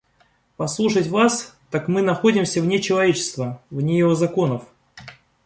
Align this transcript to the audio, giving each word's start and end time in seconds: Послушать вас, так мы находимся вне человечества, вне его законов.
Послушать 0.57 1.09
вас, 1.09 1.55
так 1.69 1.87
мы 1.87 2.01
находимся 2.01 2.59
вне 2.59 2.81
человечества, 2.81 3.61
вне 3.69 3.99
его 3.99 4.15
законов. 4.15 4.63